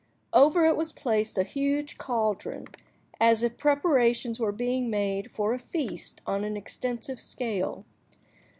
[0.33, 2.65] Over it was placed a huge caldron,
[3.19, 7.85] as if preparations were being made for a feast on an extensive scale.